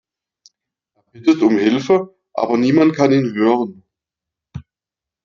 [0.95, 3.83] Er bittet um Hilfe, aber niemand kann ihn hören.